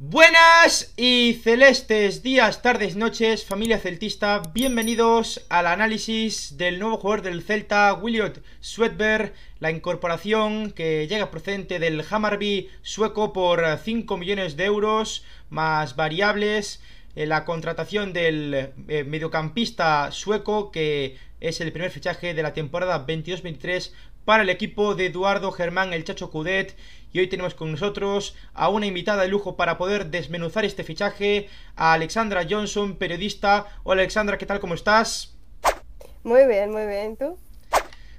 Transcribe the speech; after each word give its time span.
Buenas 0.00 0.94
y 0.96 1.40
celestes 1.42 2.22
días, 2.22 2.62
tardes, 2.62 2.94
noches, 2.94 3.44
familia 3.44 3.80
celtista, 3.80 4.42
bienvenidos 4.54 5.44
al 5.48 5.66
análisis 5.66 6.56
del 6.56 6.78
nuevo 6.78 6.98
jugador 6.98 7.22
del 7.22 7.42
Celta, 7.42 7.92
Williot 7.94 8.40
Swedberg, 8.60 9.34
la 9.58 9.72
incorporación 9.72 10.70
que 10.70 11.08
llega 11.08 11.32
procedente 11.32 11.80
del 11.80 12.04
Hammarby 12.08 12.70
sueco 12.82 13.32
por 13.32 13.64
5 13.76 14.16
millones 14.16 14.56
de 14.56 14.66
euros, 14.66 15.24
más 15.50 15.96
variables, 15.96 16.80
eh, 17.16 17.26
la 17.26 17.44
contratación 17.44 18.12
del 18.12 18.70
eh, 18.86 19.02
mediocampista 19.02 20.12
sueco 20.12 20.70
que 20.70 21.16
es 21.40 21.60
el 21.60 21.72
primer 21.72 21.90
fichaje 21.90 22.34
de 22.34 22.42
la 22.44 22.52
temporada 22.52 23.04
22-23 23.04 23.90
para 24.24 24.44
el 24.44 24.50
equipo 24.50 24.94
de 24.94 25.06
Eduardo 25.06 25.50
Germán 25.50 25.92
el 25.92 26.04
Chacho 26.04 26.30
Cudet 26.30 26.76
y 27.12 27.20
hoy 27.20 27.28
tenemos 27.28 27.54
con 27.54 27.70
nosotros 27.70 28.36
a 28.54 28.68
una 28.68 28.86
invitada 28.86 29.22
de 29.22 29.28
lujo 29.28 29.56
para 29.56 29.78
poder 29.78 30.06
desmenuzar 30.06 30.64
este 30.64 30.84
fichaje, 30.84 31.48
a 31.76 31.92
Alexandra 31.94 32.46
Johnson, 32.48 32.96
periodista. 32.96 33.66
Hola 33.84 34.02
Alexandra, 34.02 34.38
¿qué 34.38 34.46
tal? 34.46 34.60
¿Cómo 34.60 34.74
estás? 34.74 35.34
Muy 36.24 36.46
bien, 36.46 36.70
muy 36.70 36.86
bien, 36.86 37.16
¿tú? 37.16 37.38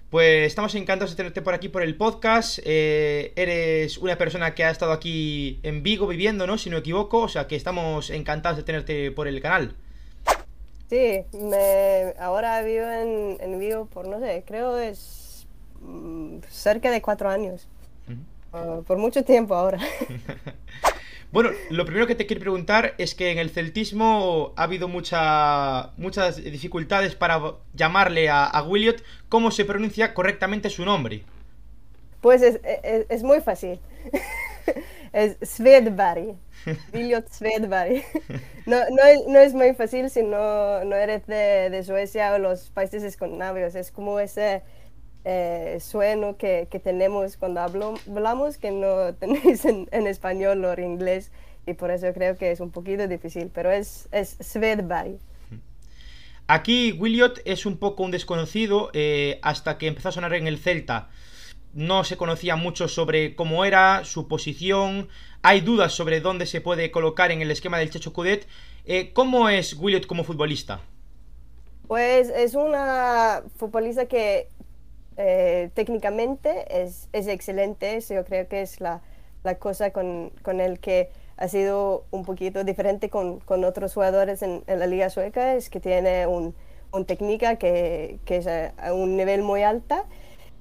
Pues 0.10 0.48
estamos 0.48 0.74
encantados 0.74 1.12
de 1.12 1.18
tenerte 1.18 1.44
por 1.44 1.54
aquí 1.54 1.70
por 1.70 1.84
el 1.84 1.96
podcast. 1.96 2.58
Eh, 2.64 3.32
eres 3.36 4.00
una 4.00 4.18
persona 4.18 4.56
que 4.56 4.64
ha 4.64 4.72
estado 4.72 4.92
aquí 4.92 5.60
en 5.62 5.84
Vigo 5.84 6.08
viviendo, 6.08 6.48
¿no? 6.48 6.58
Si 6.58 6.72
no 6.72 6.78
me 6.78 6.80
equivoco, 6.80 7.20
o 7.20 7.30
sea 7.30 7.46
que 7.48 7.56
estamos 7.56 8.10
encantados 8.10 8.58
de 8.58 8.64
tenerte 8.64 9.12
por 9.12 9.28
el 9.28 9.40
canal. 9.40 9.76
Sí, 10.90 11.22
me, 11.34 12.16
ahora 12.20 12.64
vivo 12.64 12.88
en, 12.88 13.38
en 13.40 13.60
Vigo 13.60 13.86
por, 13.86 14.08
no 14.08 14.20
sé, 14.20 14.44
creo 14.48 14.76
es 14.80 15.46
mm, 15.82 16.40
cerca 16.50 16.90
de 16.90 17.04
cuatro 17.04 17.30
años. 17.30 17.68
Uh, 18.08 18.14
por 18.52 18.98
mucho 18.98 19.24
tiempo 19.24 19.56
ahora. 19.56 19.80
bueno, 21.32 21.52
lo 21.70 21.86
primero 21.86 22.08
que 22.08 22.16
te 22.16 22.26
quiero 22.26 22.42
preguntar 22.42 22.96
es 22.98 23.16
que 23.16 23.32
en 23.32 23.38
el 23.40 23.50
celtismo 23.50 24.54
ha 24.56 24.64
habido 24.64 24.88
mucha, 24.88 25.92
muchas 25.98 26.44
dificultades 26.44 27.16
para 27.16 27.40
llamarle 27.74 28.30
a, 28.30 28.46
a 28.46 28.64
Williot. 28.64 29.04
¿Cómo 29.30 29.52
se 29.52 29.66
pronuncia 29.66 30.14
correctamente 30.14 30.70
su 30.70 30.86
nombre? 30.86 31.24
Pues 32.22 32.42
es, 32.42 32.60
es, 32.84 33.06
es 33.10 33.24
muy 33.24 33.42
fácil. 33.42 33.80
es 35.14 35.38
Svedberg. 35.42 36.36
Williot 36.94 37.28
Svedberg. 37.30 38.04
No, 38.66 38.78
no, 38.92 39.40
es, 39.40 39.54
muy 39.54 39.74
fácil 39.74 40.10
si 40.10 40.24
no, 40.24 40.84
no 40.84 40.96
eres 40.96 41.26
de, 41.28 41.70
de, 41.70 41.84
Suecia 41.84 42.34
o 42.34 42.40
los 42.40 42.70
países 42.70 43.04
escandinavos. 43.04 43.76
Es 43.76 43.92
como 43.92 44.20
ese 44.20 44.62
eh, 45.32 45.78
sueno 45.80 46.38
que, 46.38 46.68
que, 46.72 46.80
tenemos 46.80 47.38
cuando 47.38 47.60
hablo, 47.60 47.94
hablamos 48.10 48.58
que 48.58 48.72
no 48.72 49.14
tenéis 49.20 49.64
en, 49.64 49.88
en, 49.92 50.08
español 50.08 50.66
o 50.66 50.74
en 50.74 50.84
inglés 50.84 51.32
y 51.68 51.76
por 51.76 51.92
eso 51.92 52.12
creo 52.16 52.36
que 52.36 52.50
es 52.50 52.60
un 52.60 52.72
poquito 52.72 53.08
difícil, 53.08 53.52
pero 53.54 53.70
es, 53.70 54.10
es 54.12 54.38
Svedberg. 54.42 55.20
Aquí 56.48 56.94
Williot 56.94 57.42
es 57.46 57.68
un 57.68 57.78
poco 57.78 58.02
un 58.02 58.10
desconocido 58.10 58.90
eh, 58.94 59.40
hasta 59.44 59.78
que 59.78 59.86
empezó 59.86 60.10
a 60.10 60.14
sonar 60.14 60.34
en 60.34 60.48
el 60.48 60.58
Celta. 60.58 61.10
No 61.76 62.04
se 62.04 62.18
conocía 62.18 62.56
mucho 62.56 62.88
sobre 62.88 63.36
cómo 63.36 63.66
era, 63.66 64.06
su 64.06 64.28
posición. 64.28 65.10
Hay 65.44 65.62
dudas 65.62 65.94
sobre 65.94 66.22
dónde 66.22 66.48
se 66.48 66.60
puede 66.60 66.90
colocar 66.90 67.32
en 67.32 67.44
el 67.44 67.52
esquema 67.52 67.78
del 67.78 67.92
Checho 67.92 68.14
Cudet. 68.14 68.48
Eh, 68.86 69.12
¿Cómo 69.14 69.48
es 69.48 69.76
Williot 69.76 70.08
como 70.08 70.24
futbolista? 70.24 70.82
Pues 71.88 72.30
es 72.30 72.56
una 72.56 73.44
futbolista 73.56 74.08
que 74.08 74.48
eh, 75.22 75.70
técnicamente 75.74 76.82
es, 76.82 77.10
es, 77.12 77.28
excelente, 77.28 78.00
yo 78.00 78.24
creo 78.24 78.48
que 78.48 78.62
es 78.62 78.80
la, 78.80 79.02
la 79.44 79.56
cosa 79.56 79.92
con, 79.92 80.32
con, 80.44 80.62
el 80.62 80.80
que 80.80 81.10
ha 81.36 81.50
sido 81.50 82.06
un 82.10 82.24
poquito 82.24 82.64
diferente 82.64 83.10
con, 83.10 83.42
con 83.42 83.66
otros 83.66 83.94
jugadores 83.94 84.42
en, 84.42 84.64
en, 84.66 84.80
la 84.80 84.88
liga 84.88 85.10
sueca, 85.10 85.56
es 85.56 85.70
que 85.70 85.82
tiene 85.82 86.26
un, 86.26 86.56
un 86.94 87.04
técnica 87.04 87.58
que, 87.58 88.20
que, 88.24 88.38
es 88.38 88.48
a 88.48 88.94
un 88.94 89.18
nivel 89.18 89.44
muy 89.44 89.62
alta. 89.62 90.06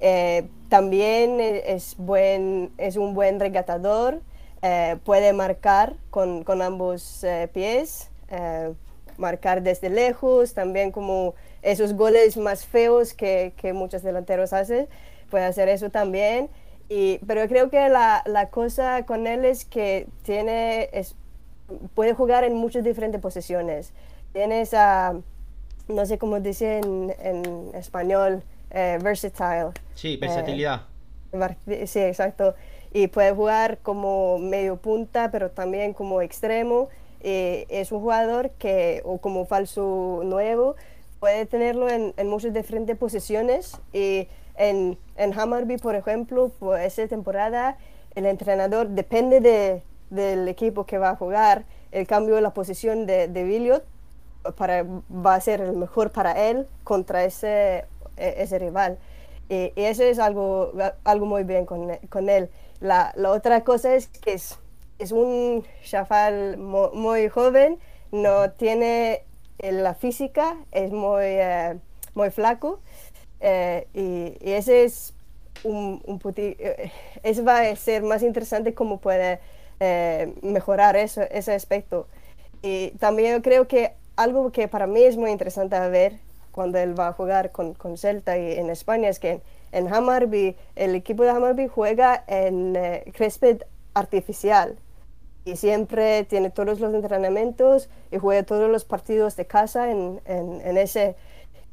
Eh, 0.01 0.49
también 0.69 1.39
es, 1.41 1.95
buen, 1.97 2.73
es 2.79 2.97
un 2.97 3.15
buen 3.15 3.39
regatador, 3.39 4.21
eh, 4.63 4.97
puede 5.05 5.33
marcar 5.33 5.95
con, 6.11 6.43
con 6.43 6.63
ambos 6.63 7.23
eh, 7.23 7.49
pies, 7.53 8.11
eh, 8.31 8.73
marcar 9.19 9.63
desde 9.63 9.89
lejos, 9.89 10.55
también 10.55 10.91
como 10.91 11.35
esos 11.63 11.95
goles 11.95 12.37
más 12.37 12.67
feos 12.67 13.15
que, 13.15 13.53
que 13.57 13.73
muchos 13.73 14.03
delanteros 14.03 14.53
hacen, 14.53 14.89
puede 15.31 15.45
hacer 15.45 15.69
eso 15.69 15.91
también. 15.91 16.49
Y, 16.89 17.19
pero 17.27 17.47
creo 17.49 17.69
que 17.69 17.89
la, 17.89 18.23
la, 18.25 18.49
cosa 18.49 19.05
con 19.05 19.27
él 19.27 19.45
es 19.45 19.65
que 19.65 20.07
tiene, 20.23 20.89
es, 20.93 21.15
puede 21.95 22.15
jugar 22.15 22.45
en 22.45 22.55
muchas 22.55 22.83
diferentes 22.83 23.21
posiciones. 23.21 23.93
Tiene 24.33 24.63
esa, 24.63 25.15
no 25.89 26.07
sé 26.07 26.17
cómo 26.19 26.41
dice 26.41 26.79
en, 26.79 27.15
en 27.21 27.71
español, 27.75 28.43
eh, 28.71 28.99
versatile. 29.03 29.71
Sí, 29.95 30.17
versatilidad. 30.17 30.83
Eh, 31.67 31.87
sí, 31.87 32.01
exacto. 32.01 32.55
Y 32.93 33.09
puede 33.09 33.33
jugar 33.33 33.79
como 33.79 34.39
medio 34.39 34.77
punta, 34.77 35.31
pero 35.31 35.51
también 35.51 35.93
como 35.93 36.23
extremo. 36.23 36.89
Eh, 37.21 37.67
es 37.69 37.93
un 37.93 38.01
jugador 38.01 38.51
que, 38.51 39.03
o 39.05 39.19
como 39.19 39.45
falso 39.45 40.23
nuevo, 40.25 40.77
puede 41.21 41.47
tenerlo 41.47 41.89
en, 41.89 42.15
en 42.17 42.29
muchas 42.29 42.53
diferentes 42.53 42.97
posiciones 42.97 43.81
y 43.93 44.29
en, 44.57 44.99
en 45.17 45.39
Hammarby, 45.39 45.79
por 45.79 45.95
ejemplo, 45.95 46.51
por 46.59 46.81
esa 46.81 47.07
temporada, 47.07 47.79
el 48.15 48.27
entrenador 48.27 48.89
depende 48.89 49.41
de, 49.41 49.83
del 50.11 50.49
equipo 50.49 50.85
que 50.85 50.99
va 50.99 51.11
a 51.11 51.17
jugar, 51.17 51.65
el 51.93 52.07
cambio 52.07 52.35
de 52.35 52.43
la 52.43 52.53
posición 52.53 53.07
de, 53.07 53.29
de 53.29 53.45
Williot 53.45 53.85
para, 54.57 54.85
va 54.85 55.35
a 55.35 55.41
ser 55.41 55.61
el 55.61 55.73
mejor 55.75 56.11
para 56.11 56.49
él 56.49 56.67
contra 56.85 57.25
ese, 57.25 57.87
e, 58.17 58.35
ese 58.39 58.59
rival. 58.59 58.99
Y, 59.49 59.73
y 59.75 59.85
eso 59.85 60.03
es 60.03 60.19
algo, 60.19 60.73
algo 61.05 61.27
muy 61.27 61.45
bien 61.45 61.65
con, 61.65 61.97
con 62.11 62.29
él. 62.29 62.51
La, 62.81 63.13
la, 63.17 63.31
otra 63.31 63.65
cosa 63.65 63.95
es 63.95 64.09
que 64.09 64.35
es, 64.35 64.59
es 64.99 65.13
un 65.13 65.65
chafal 65.83 66.59
muy, 66.59 66.91
muy 66.93 67.29
joven, 67.29 67.79
no 68.13 68.51
tiene 68.53 69.25
la 69.59 69.95
física 69.95 70.57
es 70.73 70.93
muy, 70.93 71.25
eh, 71.25 71.79
muy 72.15 72.31
flaco 72.31 72.81
eh, 73.41 73.87
y, 73.95 74.51
ese 74.51 74.85
es 74.85 75.15
un, 75.65 76.03
un 76.07 76.21
eh, 76.37 76.91
va 77.47 77.61
a 77.61 77.77
ser 77.77 78.03
más 78.03 78.23
interesante 78.23 78.75
cómo 78.75 78.99
puede 78.99 79.41
mejorar 80.43 80.97
eso, 80.97 81.23
ese 81.31 81.55
aspecto. 81.55 82.09
Y 82.63 82.91
también 82.99 83.41
creo 83.43 83.69
que 83.69 83.93
algo 84.17 84.51
que 84.51 84.67
para 84.67 84.89
mí 84.89 85.03
es 85.03 85.17
muy 85.17 85.31
interesante 85.31 85.79
ver 85.89 86.19
cuando 86.51 86.79
él 86.79 86.99
va 86.99 87.09
a 87.09 87.13
jugar 87.13 87.53
con, 87.53 87.75
con 87.75 87.97
Celta 87.97 88.37
y 88.37 88.55
en 88.55 88.71
España 88.71 89.09
es 89.09 89.21
que 89.21 89.31
en, 89.31 89.43
en 89.71 89.95
Hammarby, 89.95 90.57
el 90.75 90.97
equipo 90.97 91.23
de 91.23 91.31
Hammarby 91.31 91.69
juega 91.69 92.25
en 92.27 92.77
césped 93.17 93.63
artificial 93.95 94.77
y 95.49 95.57
siempre 95.57 96.25
tiene 96.25 96.51
todos 96.51 96.81
los 96.81 96.95
entrenamientos 96.95 97.89
y 98.11 98.19
juega 98.19 98.43
todos 98.43 98.71
los 98.71 98.85
partidos 98.85 99.37
de 99.37 99.47
casa 99.47 99.91
en, 99.91 100.21
en, 100.27 100.61
en 100.63 100.77
ese. 100.77 101.17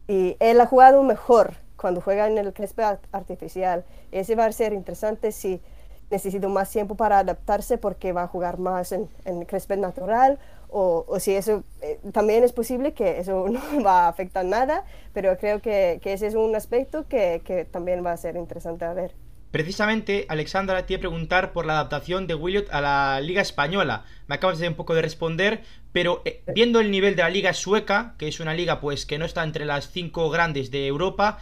Y 0.08 0.38
él 0.40 0.62
ha 0.62 0.68
jugado 0.68 1.04
mejor 1.04 1.54
cuando 1.78 2.02
juega 2.02 2.28
en 2.28 2.38
el 2.38 2.54
césped 2.54 3.00
artificial. 3.12 3.86
Ese 4.12 4.36
va 4.36 4.46
a 4.46 4.52
ser 4.52 4.74
interesante 4.74 5.32
si 5.32 5.62
necesita 6.10 6.48
más 6.48 6.70
tiempo 6.70 6.96
para 6.96 7.20
adaptarse 7.20 7.78
porque 7.78 8.14
va 8.14 8.24
a 8.24 8.28
jugar 8.28 8.60
más 8.60 8.92
en, 8.92 9.10
en 9.26 9.46
césped 9.48 9.78
natural 9.78 10.40
o, 10.70 11.06
o, 11.08 11.20
si 11.20 11.36
eso 11.36 11.64
eh, 11.82 12.00
también 12.12 12.44
es 12.44 12.52
posible 12.54 12.94
que 12.94 13.20
eso 13.20 13.48
no 13.50 13.62
va 13.84 14.06
a 14.06 14.08
afectar 14.10 14.46
nada, 14.46 14.84
pero 15.14 15.38
creo 15.38 15.62
que, 15.62 16.00
que 16.02 16.14
ese 16.14 16.28
es 16.28 16.36
un 16.36 16.56
aspecto 16.56 17.08
que, 17.08 17.42
que 17.46 17.66
también 17.66 18.06
va 18.06 18.12
a 18.12 18.18
ser 18.18 18.36
interesante 18.36 18.86
a 18.86 18.94
ver. 18.94 19.14
Precisamente, 19.56 20.26
Alexandra, 20.28 20.86
te 20.86 20.92
iba 20.92 20.98
a 20.98 21.00
preguntar 21.00 21.54
por 21.54 21.66
la 21.66 21.76
adaptación 21.76 22.28
de 22.28 22.36
Williot 22.36 22.68
a 22.72 22.82
la 22.82 23.22
Liga 23.22 23.42
Española. 23.42 24.04
Me 24.28 24.36
acabas 24.36 24.60
de 24.60 24.68
un 24.68 24.74
poco 24.74 24.94
de 24.96 25.02
responder, 25.02 25.64
pero 25.94 26.22
eh, 26.26 26.44
viendo 26.54 26.82
el 26.82 26.92
nivel 26.92 27.16
de 27.16 27.22
la 27.22 27.30
Liga 27.30 27.54
Sueca, 27.54 28.16
que 28.18 28.28
es 28.28 28.42
una 28.42 28.54
liga 28.54 28.82
pues 28.82 29.06
que 29.06 29.18
no 29.18 29.24
está 29.24 29.46
entre 29.46 29.64
las 29.64 29.90
cinco 29.90 30.30
grandes 30.30 30.72
de 30.72 30.88
Europa, 30.88 31.38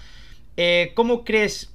eh, 0.57 0.91
¿cómo 0.93 1.23
crees 1.23 1.71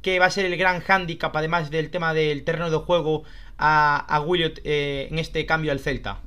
que 0.00 0.18
va 0.18 0.24
a 0.24 0.30
ser 0.30 0.46
el 0.46 0.56
gran 0.56 0.80
hándicap, 0.80 1.36
además 1.36 1.70
del 1.70 1.90
tema 1.90 2.14
del 2.14 2.42
terreno 2.42 2.70
de 2.70 2.78
juego, 2.78 3.24
a, 3.58 4.24
Williot 4.26 4.60
eh, 4.64 5.08
en 5.10 5.18
este 5.18 5.44
cambio 5.44 5.72
al 5.72 5.78
Celta? 5.78 6.20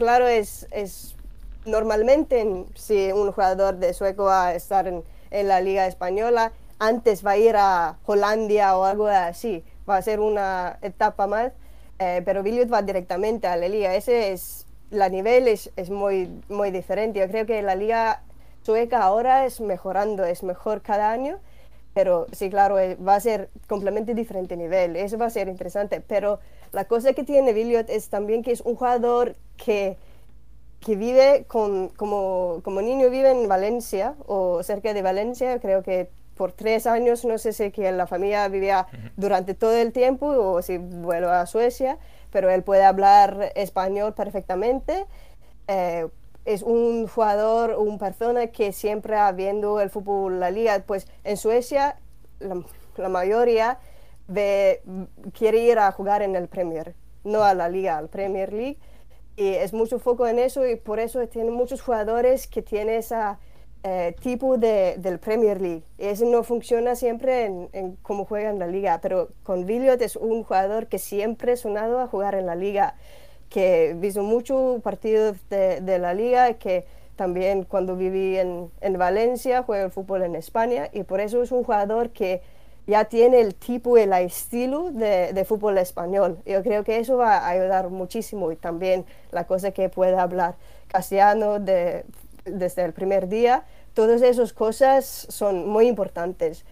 Claro, 0.00 0.26
es, 0.26 0.66
es 0.72 1.14
normalmente 1.66 2.44
si 2.74 3.12
un 3.12 3.30
jugador 3.30 3.76
de 3.76 3.94
sueco 3.94 4.24
va 4.24 4.48
a 4.48 4.54
estar 4.56 4.88
en 4.88 5.48
la 5.48 5.60
Liga 5.60 5.86
Española, 5.86 6.52
antes 6.86 7.24
va 7.24 7.32
a 7.32 7.36
ir 7.36 7.56
a 7.56 7.98
Hollandia 8.04 8.76
o 8.76 8.84
algo 8.84 9.06
así, 9.06 9.64
va 9.88 9.96
a 9.96 10.02
ser 10.02 10.20
una 10.20 10.78
etapa 10.82 11.26
más, 11.26 11.52
eh, 11.98 12.22
pero 12.24 12.42
Williot 12.42 12.72
va 12.72 12.82
directamente 12.82 13.46
a 13.46 13.56
la 13.56 13.68
liga, 13.68 13.94
ese 13.94 14.32
es, 14.32 14.66
la 14.90 15.08
nivel 15.08 15.48
es, 15.48 15.70
es, 15.76 15.90
muy, 15.90 16.30
muy 16.48 16.70
diferente, 16.70 17.20
yo 17.20 17.28
creo 17.28 17.46
que 17.46 17.62
la 17.62 17.74
liga 17.74 18.22
sueca 18.62 19.02
ahora 19.02 19.44
es 19.46 19.60
mejorando, 19.60 20.24
es 20.24 20.42
mejor 20.42 20.82
cada 20.82 21.10
año, 21.10 21.38
pero 21.94 22.26
sí, 22.32 22.50
claro, 22.50 22.78
eh, 22.78 22.96
va 22.96 23.14
a 23.14 23.20
ser 23.20 23.50
completamente 23.68 24.14
diferente 24.14 24.56
nivel, 24.56 24.96
eso 24.96 25.16
va 25.16 25.26
a 25.26 25.30
ser 25.30 25.48
interesante, 25.48 26.00
pero 26.00 26.40
la 26.72 26.86
cosa 26.86 27.12
que 27.12 27.22
tiene 27.22 27.52
Billiot 27.52 27.88
es 27.88 28.08
también 28.08 28.42
que 28.42 28.52
es 28.52 28.60
un 28.62 28.74
jugador 28.74 29.36
que, 29.56 29.96
que 30.80 30.96
vive 30.96 31.44
con, 31.46 31.88
como, 31.90 32.60
como 32.64 32.82
niño 32.82 33.10
vive 33.10 33.30
en 33.30 33.48
Valencia 33.48 34.16
o 34.26 34.62
cerca 34.62 34.92
de 34.92 35.02
Valencia, 35.02 35.60
creo 35.60 35.82
que 35.82 36.10
por 36.36 36.52
tres 36.52 36.86
años, 36.86 37.24
no 37.24 37.38
sé 37.38 37.52
si 37.52 37.70
que 37.70 37.90
la 37.92 38.06
familia 38.06 38.46
vivía 38.48 38.86
durante 39.16 39.54
todo 39.54 39.76
el 39.76 39.92
tiempo 39.92 40.26
o 40.26 40.62
si 40.62 40.78
vuelve 40.78 41.30
a 41.30 41.46
Suecia, 41.46 41.98
pero 42.30 42.50
él 42.50 42.62
puede 42.62 42.84
hablar 42.84 43.52
español 43.54 44.14
perfectamente. 44.14 45.06
Eh, 45.68 46.08
es 46.44 46.62
un 46.62 47.06
jugador, 47.06 47.76
una 47.78 47.98
persona 47.98 48.48
que 48.48 48.72
siempre 48.72 49.16
viendo 49.34 49.80
el 49.80 49.90
fútbol, 49.90 50.40
la 50.40 50.50
liga, 50.50 50.82
pues 50.86 51.06
en 51.24 51.36
Suecia 51.36 51.96
la, 52.40 53.08
mayoría 53.08 53.78
quiere 55.32 55.58
ir 55.58 55.78
a 55.78 55.90
jugar 55.92 56.22
en 56.22 56.36
el 56.36 56.48
Premier, 56.48 56.94
no 57.24 57.44
a 57.44 57.54
la 57.54 57.68
liga, 57.68 57.96
al 57.96 58.08
Premier 58.08 58.52
League. 58.52 58.78
Y 59.36 59.48
es 59.48 59.72
mucho 59.72 59.98
foco 59.98 60.26
en 60.28 60.38
eso 60.38 60.66
y 60.66 60.76
por 60.76 61.00
eso 61.00 61.26
tiene 61.28 61.50
muchos 61.50 61.82
jugadores 61.82 62.46
que 62.46 62.62
tienen 62.62 62.96
ese 62.96 63.16
eh, 63.86 64.16
tipo 64.22 64.56
de, 64.56 64.96
del 64.98 65.18
Premier 65.18 65.60
League. 65.60 65.82
Eso 65.98 66.24
no 66.24 66.42
funciona 66.42 66.96
siempre 66.96 67.44
en, 67.44 67.68
en 67.74 67.96
cómo 67.96 68.24
juega 68.24 68.48
en 68.48 68.58
la 68.58 68.66
liga, 68.66 68.98
pero 69.02 69.28
con 69.42 69.66
Villiot 69.66 70.00
es 70.00 70.16
un 70.16 70.42
jugador 70.42 70.86
que 70.86 70.98
siempre 70.98 71.52
ha 71.52 71.56
sonado 71.56 72.00
a 72.00 72.06
jugar 72.06 72.34
en 72.34 72.46
la 72.46 72.54
liga 72.54 72.94
que 73.50 73.90
he 73.90 73.94
visto 73.94 74.22
muchos 74.22 74.80
partidos 74.82 75.36
de, 75.50 75.82
de, 75.82 75.98
la 75.98 76.14
liga, 76.14 76.54
que 76.54 76.86
también 77.14 77.64
cuando 77.64 77.94
viví 77.94 78.38
en, 78.38 78.70
en, 78.80 78.98
Valencia 78.98 79.62
juega 79.62 79.84
el 79.84 79.90
fútbol 79.90 80.22
en 80.22 80.34
España 80.34 80.88
y 80.92 81.02
por 81.02 81.20
eso 81.20 81.42
es 81.42 81.52
un 81.52 81.62
jugador 81.62 82.10
que 82.10 82.40
ya 82.86 83.04
tiene 83.04 83.40
el 83.40 83.54
tipo 83.54 83.96
el 83.96 84.12
estilo 84.14 84.90
de, 84.92 85.32
de, 85.34 85.44
fútbol 85.44 85.76
español. 85.76 86.38
Yo 86.46 86.62
creo 86.62 86.84
que 86.84 86.98
eso 86.98 87.18
va 87.18 87.36
a 87.36 87.50
ayudar 87.50 87.90
muchísimo 87.90 88.50
y 88.50 88.56
también 88.56 89.04
la 89.30 89.46
cosa 89.46 89.72
que 89.72 89.88
puede 89.88 90.16
hablar 90.16 90.56
castellano 90.88 91.60
de, 91.60 92.04
desde 92.44 92.84
el 92.84 92.92
primer 92.92 93.28
día, 93.28 93.64
todas 93.94 94.22
esas 94.22 94.52
cosas 94.52 95.26
son 95.30 95.68
muy 95.68 95.86
importantes. 95.86 96.64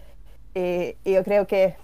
Y, 0.53 0.95
y 1.03 1.13
yo 1.13 1.23
creo 1.23 1.47
que 1.47 1.75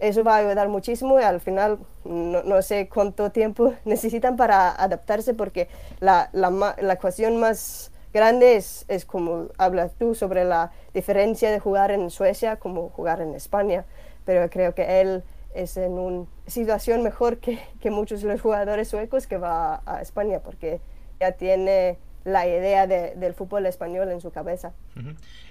eso 0.00 0.24
va 0.24 0.36
a 0.36 0.38
ayudar 0.38 0.68
muchísimo 0.68 1.20
y 1.20 1.22
al 1.22 1.40
final 1.40 1.78
no, 2.04 2.62
sé 2.62 2.88
cuánto 2.88 3.30
tiempo 3.30 3.74
necesitan 3.84 4.36
para 4.36 4.70
adaptarse 4.70 5.34
porque 5.34 5.68
la, 6.00 6.30
la, 6.32 6.74
la 6.80 6.96
cuestión 6.96 7.36
más 7.36 7.92
grande 8.12 8.56
es, 8.56 8.84
es, 8.88 9.04
como 9.04 9.48
hablas 9.58 9.92
tú 9.94 10.14
sobre 10.14 10.44
la 10.44 10.72
diferencia 10.94 11.50
de 11.50 11.60
jugar 11.60 11.90
en 11.90 12.10
Suecia 12.10 12.56
como 12.56 12.88
jugar 12.88 13.20
en 13.20 13.34
España, 13.34 13.84
pero 14.24 14.48
creo 14.50 14.74
que 14.74 15.00
él 15.00 15.22
es 15.54 15.76
en 15.76 15.92
una 15.92 16.26
situación 16.46 17.02
mejor 17.02 17.38
que, 17.38 17.60
que 17.80 17.90
muchos 17.90 18.22
de 18.22 18.28
los 18.28 18.40
jugadores 18.40 18.88
suecos 18.88 19.26
que 19.26 19.36
va 19.36 19.82
a 19.84 20.00
España 20.00 20.40
porque 20.40 20.80
ya 21.20 21.32
tiene 21.32 21.98
la 22.24 22.46
idea 22.46 22.86
de, 22.86 23.14
del 23.16 23.34
fútbol 23.34 23.66
español 23.66 24.10
en 24.10 24.20
su 24.20 24.30
cabeza. 24.30 24.72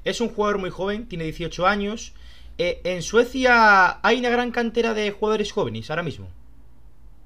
Es 0.04 0.22
un 0.22 0.30
jugador 0.30 0.60
muy 0.60 0.70
joven, 0.70 1.08
tiene 1.08 1.26
18 1.26 1.66
años. 1.68 2.14
Eh, 2.58 2.82
¿En 2.84 3.02
Suecia 3.02 4.06
hay 4.06 4.20
una 4.20 4.30
gran 4.30 4.52
cantera 4.52 4.94
de 4.94 5.12
jugadores 5.12 5.52
jóvenes 5.52 5.90
ahora 5.90 6.04
mismo? 6.04 6.28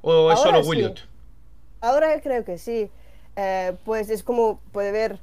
¿O 0.01 0.31
es 0.31 0.39
solo 0.39 0.61
Williot? 0.61 1.07
Ahora 1.81 2.19
creo 2.21 2.45
que 2.45 2.57
sí. 2.57 2.89
Eh, 3.35 3.73
pues 3.83 4.09
es 4.09 4.21
como 4.21 4.59
puede 4.71 4.91
ver, 4.91 5.17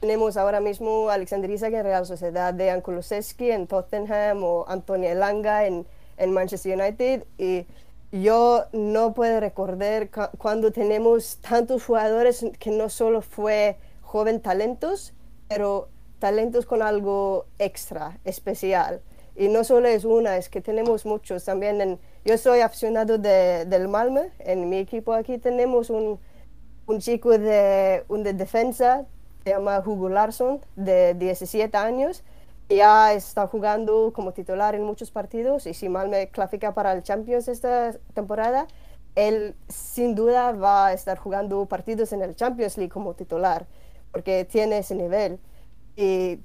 tenemos 0.00 0.38
ahora 0.38 0.60
mismo 0.60 1.10
a 1.10 1.14
Alexander 1.14 1.50
Isak 1.50 1.74
en 1.74 1.82
Real 1.82 2.06
Sociedad, 2.06 2.54
de 2.54 2.80
Kulusevski 2.82 3.50
en 3.50 3.66
Tottenham 3.66 4.42
o 4.42 4.64
Antonia 4.66 5.12
Elanga 5.12 5.66
en, 5.66 5.86
en, 6.16 6.32
Manchester 6.32 6.78
United. 6.78 7.24
Y 7.36 7.66
yo 8.12 8.64
no 8.72 9.14
puedo 9.14 9.38
recordar 9.40 10.10
cuando 10.38 10.72
tenemos 10.72 11.38
tantos 11.38 11.84
jugadores 11.84 12.44
que 12.58 12.70
no 12.70 12.88
solo 12.88 13.22
fue 13.22 13.76
joven 14.02 14.40
talentos, 14.40 15.14
pero 15.48 15.88
talentos 16.18 16.66
con 16.66 16.82
algo 16.82 17.46
extra, 17.58 18.18
especial. 18.24 19.00
Y 19.36 19.48
no 19.48 19.64
solo 19.64 19.88
es 19.88 20.04
una, 20.04 20.36
es 20.36 20.48
que 20.48 20.60
tenemos 20.60 21.06
muchos. 21.06 21.44
También 21.44 21.98
yo 22.24 22.36
soy 22.36 22.60
aficionado 22.60 23.18
de, 23.18 23.64
del 23.64 23.88
Malmö. 23.88 24.22
En 24.40 24.68
mi 24.68 24.78
equipo 24.78 25.12
aquí 25.12 25.38
tenemos 25.38 25.88
un, 25.88 26.18
un 26.86 26.98
chico 26.98 27.38
de, 27.38 28.04
un 28.08 28.22
de 28.22 28.32
defensa, 28.34 29.06
se 29.44 29.50
llama 29.50 29.82
Hugo 29.84 30.08
Larsson, 30.08 30.60
de 30.76 31.14
17 31.14 31.76
años. 31.76 32.22
Ya 32.70 33.12
está 33.14 33.48
jugando 33.48 34.12
como 34.14 34.32
titular 34.32 34.76
en 34.76 34.84
muchos 34.84 35.10
partidos 35.10 35.66
y 35.66 35.74
si 35.74 35.88
Malmö 35.88 36.28
clasifica 36.30 36.72
para 36.72 36.92
el 36.92 37.02
Champions 37.02 37.48
esta 37.48 37.92
temporada, 38.14 38.68
él 39.16 39.56
sin 39.68 40.14
duda 40.14 40.52
va 40.52 40.86
a 40.86 40.92
estar 40.92 41.18
jugando 41.18 41.66
partidos 41.66 42.12
en 42.12 42.22
el 42.22 42.36
Champions 42.36 42.78
League 42.78 42.92
como 42.92 43.14
titular, 43.14 43.66
porque 44.12 44.44
tiene 44.44 44.78
ese 44.78 44.94
nivel. 44.94 45.40
Y 45.96 46.38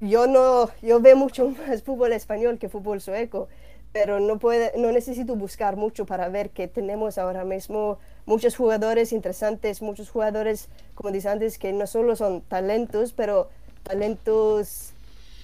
yo 0.00 0.26
no, 0.26 0.70
yo 0.82 1.00
veo 1.00 1.16
mucho 1.16 1.48
más 1.68 1.84
fútbol 1.84 2.12
español 2.12 2.58
que 2.58 2.68
fútbol 2.68 3.00
sueco, 3.00 3.46
pero 3.92 4.18
no, 4.18 4.40
puede, 4.40 4.76
no 4.76 4.90
necesito 4.90 5.36
buscar 5.36 5.76
mucho 5.76 6.04
para 6.04 6.28
ver 6.30 6.50
que 6.50 6.66
tenemos 6.66 7.16
ahora 7.16 7.44
mismo 7.44 7.98
muchos 8.26 8.56
jugadores 8.56 9.12
interesantes, 9.12 9.82
muchos 9.82 10.10
jugadores, 10.10 10.68
como 10.96 11.12
dices 11.12 11.30
antes, 11.30 11.58
que 11.58 11.72
no 11.72 11.86
solo 11.86 12.16
son 12.16 12.40
talentos, 12.42 13.12
pero 13.12 13.50
talentos 13.84 14.93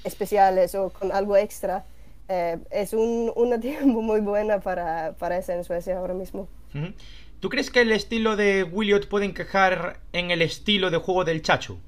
especiales 0.05 0.75
o 0.75 0.91
con 0.91 1.13
algo 1.13 1.37
extra. 1.37 1.85
Eh, 2.29 2.59
es 2.71 2.93
un, 2.93 3.33
una 3.37 3.59
tiempo 3.61 4.03
muy 4.03 4.21
buena 4.21 4.61
para, 4.61 5.15
para 5.19 5.39
eso 5.39 5.53
en 5.53 5.65
Suecia 5.65 5.99
ahora 5.99 6.15
mismo. 6.15 6.49
¿Tú 7.41 7.49
crees 7.49 7.71
que 7.71 7.81
el 7.81 7.91
estilo 7.91 8.37
de 8.37 8.65
Williot 8.65 9.09
puede 9.09 9.25
encajar 9.25 9.99
en 10.13 10.31
el 10.31 10.43
estilo 10.43 10.91
de 10.91 10.99
juego 10.99 11.25
del 11.25 11.43
Chacho? 11.43 11.79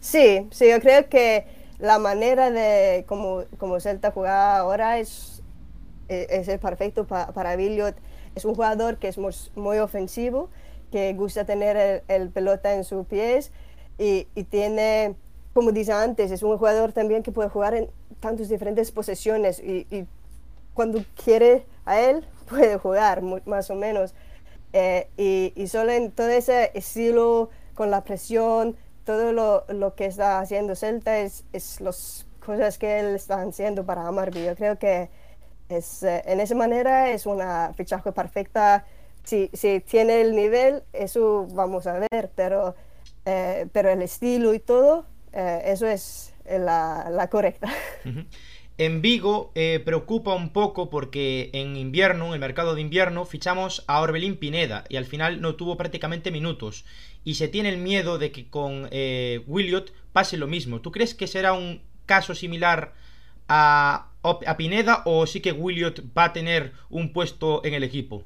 Sí, 0.00 0.46
sí, 0.50 0.68
yo 0.68 0.80
creo 0.80 1.08
que 1.08 1.46
la 1.78 1.98
manera 1.98 2.50
de 2.50 3.04
como, 3.06 3.44
como 3.56 3.80
Celta 3.80 4.10
juega 4.10 4.58
ahora 4.58 4.98
es, 4.98 5.42
e, 6.08 6.26
es, 6.30 6.48
es 6.48 6.58
perfecto 6.58 7.06
para 7.06 7.56
Billiot. 7.56 7.96
Es 8.34 8.44
un 8.44 8.54
jugador 8.54 8.98
que 8.98 9.08
es 9.08 9.18
muy, 9.18 9.34
muy 9.54 9.78
ofensivo, 9.78 10.50
que 10.90 11.12
gusta 11.14 11.44
tener 11.44 12.02
el, 12.08 12.30
pelota 12.30 12.74
en 12.74 12.84
sus 12.84 13.06
pies 13.06 13.52
y, 13.98 14.26
y, 14.34 14.44
tiene, 14.44 15.14
como 15.52 15.72
dice 15.72 15.92
antes, 15.92 16.30
es 16.30 16.42
un 16.42 16.56
jugador 16.58 16.92
también 16.92 17.22
que 17.22 17.32
puede 17.32 17.48
jugar 17.48 17.74
en 17.74 17.90
tantas 18.20 18.48
diferentes 18.48 18.90
posiciones 18.90 19.60
y, 19.60 19.86
y 19.90 20.06
cuando 20.74 21.04
quiere 21.22 21.66
a 21.84 22.00
él 22.00 22.24
puede 22.48 22.78
jugar 22.78 23.22
más 23.22 23.70
o 23.70 23.74
menos. 23.74 24.14
Eh, 24.72 25.08
y, 25.16 25.52
y 25.56 25.66
solo 25.68 25.92
en 25.92 26.12
todo 26.12 26.28
ese 26.28 26.70
estilo, 26.74 27.50
con 27.74 27.90
la 27.90 28.04
presión, 28.04 28.76
todo 29.04 29.32
lo, 29.32 29.64
lo, 29.68 29.94
que 29.94 30.06
está 30.06 30.40
haciendo 30.40 30.74
Celta 30.74 31.18
es, 31.18 31.44
es 31.52 31.80
las 31.80 32.26
cosas 32.44 32.76
que 32.76 33.00
él 33.00 33.14
está 33.14 33.40
haciendo 33.42 33.86
para 33.86 34.06
Amarby. 34.06 34.44
Yo 34.44 34.54
creo 34.54 34.78
que 34.78 35.08
es, 35.68 36.02
eh, 36.02 36.22
en 36.26 36.40
esa 36.40 36.54
manera 36.54 37.10
es 37.10 37.24
una 37.26 37.72
fichaje 37.74 38.12
perfecta. 38.12 38.84
Si, 39.24 39.50
si, 39.52 39.80
tiene 39.80 40.20
el 40.20 40.34
nivel, 40.34 40.82
eso 40.92 41.46
vamos 41.52 41.86
a 41.86 42.00
ver, 42.10 42.30
pero, 42.34 42.74
eh, 43.24 43.66
pero 43.72 43.90
el 43.90 44.02
estilo 44.02 44.54
y 44.54 44.58
todo, 44.58 45.06
eh, 45.32 45.62
eso 45.66 45.86
es 45.86 46.34
la, 46.46 47.08
la 47.10 47.28
correcta. 47.28 47.68
En 48.78 49.02
Vigo 49.02 49.50
eh, 49.56 49.80
preocupa 49.84 50.34
un 50.34 50.52
poco 50.52 50.88
porque 50.88 51.50
en 51.52 51.76
invierno, 51.76 52.28
en 52.28 52.34
el 52.34 52.38
mercado 52.38 52.76
de 52.76 52.80
invierno, 52.80 53.24
fichamos 53.24 53.82
a 53.88 54.00
Orbelín 54.00 54.36
Pineda 54.36 54.84
y 54.88 54.96
al 54.96 55.04
final 55.04 55.40
no 55.40 55.56
tuvo 55.56 55.76
prácticamente 55.76 56.30
minutos. 56.30 56.84
Y 57.24 57.34
se 57.34 57.48
tiene 57.48 57.70
el 57.70 57.78
miedo 57.78 58.18
de 58.18 58.30
que 58.30 58.48
con 58.48 58.88
eh, 58.92 59.42
Williot 59.48 59.92
pase 60.12 60.36
lo 60.36 60.46
mismo. 60.46 60.80
¿Tú 60.80 60.92
crees 60.92 61.14
que 61.16 61.26
será 61.26 61.54
un 61.54 61.82
caso 62.06 62.36
similar 62.36 62.94
a, 63.48 64.12
a 64.22 64.56
Pineda 64.56 65.02
o 65.06 65.26
sí 65.26 65.40
que 65.40 65.50
Williot 65.50 66.00
va 66.16 66.26
a 66.26 66.32
tener 66.32 66.72
un 66.88 67.12
puesto 67.12 67.64
en 67.64 67.74
el 67.74 67.82
equipo? 67.82 68.24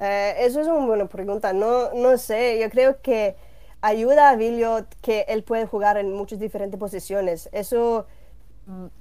Eh, 0.00 0.34
eso 0.40 0.60
es 0.60 0.66
una 0.68 0.86
buena 0.86 1.06
pregunta. 1.06 1.52
No, 1.52 1.92
no 1.94 2.16
sé, 2.18 2.58
yo 2.60 2.70
creo 2.70 3.00
que 3.02 3.36
ayuda 3.80 4.30
a 4.30 4.34
Williot 4.34 4.86
que 5.02 5.24
él 5.28 5.42
puede 5.42 5.66
jugar 5.66 5.98
en 5.98 6.12
muchas 6.12 6.38
diferentes 6.38 6.78
posiciones. 6.78 7.48
Eso 7.52 8.06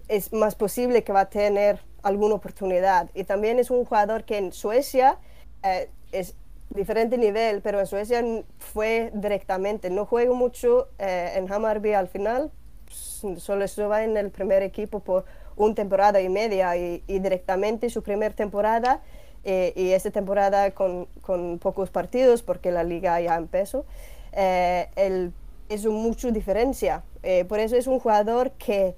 es 0.07 0.33
más 0.33 0.55
posible 0.55 1.03
que 1.03 1.13
va 1.13 1.21
a 1.21 1.29
tener 1.29 1.81
alguna 2.03 2.35
oportunidad. 2.35 3.09
Y 3.13 3.23
también 3.23 3.59
es 3.59 3.69
un 3.69 3.85
jugador 3.85 4.23
que 4.23 4.37
en 4.37 4.53
Suecia 4.53 5.17
eh, 5.63 5.89
es 6.11 6.35
diferente 6.69 7.17
nivel, 7.17 7.61
pero 7.61 7.79
en 7.79 7.87
Suecia 7.87 8.23
fue 8.59 9.11
directamente. 9.13 9.89
No 9.89 10.05
juego 10.05 10.35
mucho 10.35 10.89
eh, 10.99 11.33
en 11.35 11.51
Hammarby 11.51 11.93
al 11.93 12.07
final, 12.07 12.51
solo 12.89 13.65
estuve 13.65 14.03
en 14.03 14.15
el 14.17 14.31
primer 14.31 14.63
equipo 14.63 14.99
por 14.99 15.25
una 15.55 15.75
temporada 15.75 16.21
y 16.21 16.29
media 16.29 16.77
y, 16.77 17.01
directamente 17.07 17.89
su 17.89 18.03
primera 18.03 18.33
temporada 18.33 19.01
eh, 19.43 19.73
y 19.75 19.91
esta 19.91 20.11
temporada 20.11 20.71
con, 20.71 21.07
con, 21.21 21.57
pocos 21.59 21.89
partidos 21.89 22.43
porque 22.43 22.71
la 22.71 22.83
liga 22.83 23.19
ya 23.19 23.35
empezó, 23.35 23.85
el, 24.31 25.33
es 25.69 25.85
mucha 25.85 26.31
diferencia. 26.31 27.03
por 27.47 27.59
eso 27.59 27.75
es 27.75 27.87
un 27.87 27.99
jugador 27.99 28.51
que 28.51 28.95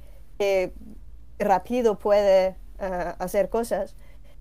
rápido 1.40 1.96
puede 1.98 2.56
ah, 2.80 3.16
hacer 3.20 3.50
cosas. 3.50 3.96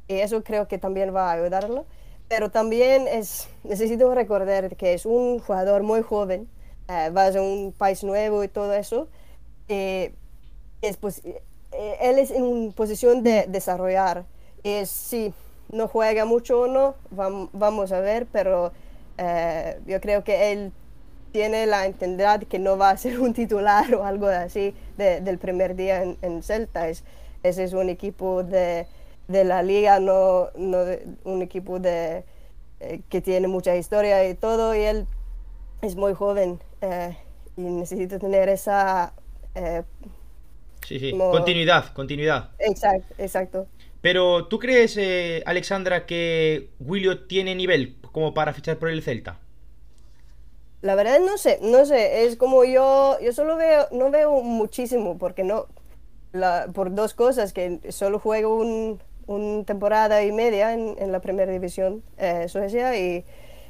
y 0.08 0.14
eso 0.16 0.42
creo 0.42 0.68
que 0.68 0.78
también 0.78 1.14
va 1.14 1.30
a 1.30 1.34
ayudarlo. 1.34 1.86
Pero 2.28 2.50
también 2.50 3.08
es, 3.08 3.48
necesito 3.64 4.14
recordar 4.14 4.76
que 4.76 4.92
es 4.92 5.06
un 5.06 5.38
jugador 5.38 5.82
muy 5.82 6.02
joven, 6.02 6.46
eh, 6.88 7.10
va 7.10 7.28
a 7.28 7.40
un 7.40 7.72
país 7.72 8.04
nuevo 8.04 8.44
y 8.44 8.48
todo 8.48 8.74
eso. 8.74 9.08
Eh, 9.68 10.12
es, 10.82 10.96
pues, 10.98 11.22
él 11.24 12.18
es 12.18 12.30
en 12.30 12.72
posición 12.72 13.22
de 13.22 13.46
desarrollar. 13.48 14.26
Es, 14.62 14.90
sí, 14.90 15.32
no 15.70 15.88
juega 15.88 16.24
mucho 16.24 16.62
o 16.62 16.66
no, 16.66 16.96
vamos 17.52 17.92
a 17.92 18.00
ver, 18.00 18.26
pero 18.30 18.72
yo 19.86 20.00
creo 20.00 20.24
que 20.24 20.52
él 20.52 20.72
tiene 21.32 21.66
la 21.66 21.86
entendida 21.86 22.38
que 22.38 22.58
no 22.58 22.78
va 22.78 22.90
a 22.90 22.96
ser 22.96 23.20
un 23.20 23.34
titular 23.34 23.94
o 23.94 24.04
algo 24.04 24.26
así 24.26 24.74
del 24.96 25.38
primer 25.38 25.76
día 25.76 26.02
en, 26.02 26.42
Celta. 26.42 26.88
Es, 26.88 27.04
ese 27.42 27.64
es 27.64 27.72
un 27.72 27.88
equipo 27.88 28.42
de, 28.42 28.86
de 29.28 29.44
la 29.44 29.62
liga, 29.62 30.00
no, 30.00 30.48
no 30.56 30.84
un 31.24 31.42
equipo 31.42 31.78
de, 31.78 32.24
eh, 32.80 33.00
que 33.08 33.20
tiene 33.20 33.48
mucha 33.48 33.74
historia 33.76 34.28
y 34.28 34.34
todo, 34.34 34.74
y 34.74 34.80
él 34.80 35.06
es 35.82 35.96
muy 35.96 36.14
joven 36.14 36.60
eh, 36.80 37.16
y 37.56 37.62
necesita 37.62 38.18
tener 38.18 38.48
esa... 38.48 39.12
Eh, 39.54 39.82
sí, 40.86 40.98
sí, 40.98 41.12
continuidad, 41.18 41.92
continuidad. 41.92 42.50
Exacto, 42.58 43.14
exacto. 43.18 43.66
Pero 44.00 44.46
¿tú 44.46 44.58
crees, 44.58 44.98
Alexandra, 45.44 46.06
que 46.06 46.70
Williot 46.78 47.26
tiene 47.26 47.54
nivel 47.54 47.96
como 48.12 48.34
para 48.34 48.52
fichar 48.52 48.78
por 48.78 48.88
el 48.88 49.02
Celta? 49.02 49.38
La 50.80 50.94
verdad 50.94 51.18
no 51.18 51.38
sé, 51.38 51.58
no 51.60 51.84
sé, 51.84 52.24
es 52.24 52.36
como 52.36 52.64
yo, 52.64 53.18
yo 53.20 53.32
solo 53.32 53.56
veo, 53.56 53.88
no 53.90 54.12
veo 54.12 54.42
muchísimo 54.42 55.18
porque 55.18 55.42
no, 55.42 55.66
por 56.72 56.94
dos 56.94 57.14
cosas, 57.14 57.52
que 57.52 57.80
solo 57.90 58.20
juego 58.20 58.54
un, 58.54 59.00
un 59.26 59.64
temporada 59.64 60.22
y 60.22 60.30
media 60.30 60.72
en, 60.74 60.94
en 60.98 61.10
la 61.10 61.20
primera 61.20 61.50
división 61.50 62.04
eh, 62.16 62.48
Suecia 62.48 62.96
y, 62.96 63.24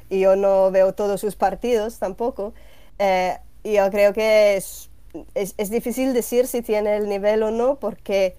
y, 0.09 0.19
yo 0.19 0.35
no 0.35 0.69
veo 0.69 0.93
todos 0.93 1.21
sus 1.21 1.35
partidos 1.35 1.97
tampoco. 1.97 2.53
Eh, 2.99 3.37
y 3.63 3.73
yo 3.73 3.89
creo 3.89 4.13
que 4.13 4.55
es, 4.55 4.91
es, 5.33 5.55
es, 5.57 5.69
difícil 5.71 6.13
decir 6.13 6.45
si 6.45 6.61
tiene 6.61 6.95
el 6.95 7.09
nivel 7.09 7.41
o 7.41 7.51
no 7.51 7.79
porque 7.79 8.35